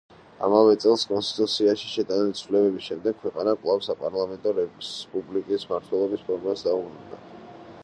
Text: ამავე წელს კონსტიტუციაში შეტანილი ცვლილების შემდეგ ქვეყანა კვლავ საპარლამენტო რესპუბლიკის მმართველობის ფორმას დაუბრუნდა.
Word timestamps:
ამავე 0.45 0.77
წელს 0.83 1.01
კონსტიტუციაში 1.09 1.89
შეტანილი 1.95 2.33
ცვლილების 2.39 2.87
შემდეგ 2.87 3.21
ქვეყანა 3.25 3.55
კვლავ 3.65 3.85
საპარლამენტო 3.89 4.55
რესპუბლიკის 4.63 5.69
მმართველობის 5.69 6.27
ფორმას 6.31 6.69
დაუბრუნდა. 6.71 7.25